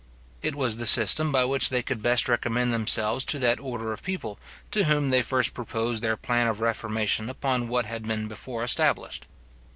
[0.41, 4.01] It was the system by which they could best recommend themselves to that order of
[4.01, 4.39] people,
[4.71, 9.27] to whom they first proposed their plan of reformation upon what had been before established.